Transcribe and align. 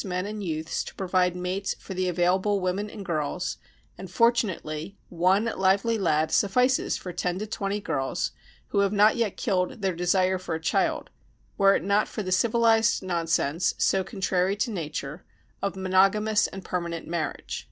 men 0.03 0.25
and 0.25 0.41
youths 0.43 0.83
to 0.83 0.95
provide 0.95 1.35
mates 1.35 1.75
for 1.75 1.93
the 1.93 2.09
available 2.09 2.59
women 2.59 2.89
and 2.89 3.05
girls, 3.05 3.57
and 3.99 4.09
fortunately 4.09 4.97
one 5.09 5.45
lively 5.55 5.95
lad 5.95 6.31
suffices 6.31 6.97
for 6.97 7.13
10 7.13 7.37
to 7.37 7.45
20 7.45 7.79
girls 7.81 8.31
who 8.69 8.79
have 8.79 8.91
not 8.91 9.15
yet 9.15 9.37
killed 9.37 9.83
their 9.83 9.93
desire 9.95 10.39
for 10.39 10.55
a 10.55 10.59
child, 10.59 11.11
were 11.55 11.75
it 11.75 11.83
not 11.83 12.07
for 12.07 12.23
the 12.23 12.31
civilised 12.31 13.03
nonsense, 13.03 13.75
so 13.77 14.03
contrary 14.03 14.55
to 14.55 14.71
nature, 14.71 15.23
of 15.61 15.75
monogamous 15.75 16.47
and 16.47 16.65
permanent 16.65 17.07
marriage." 17.07 17.59